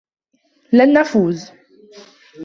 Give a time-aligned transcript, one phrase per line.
[0.73, 1.51] لن نفوز.